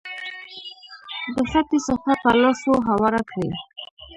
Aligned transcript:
د 1.33 1.35
خټې 1.49 1.79
صفحه 1.87 2.13
په 2.23 2.31
لاسو 2.41 2.73
هواره 2.89 3.21
کړئ. 3.29 3.49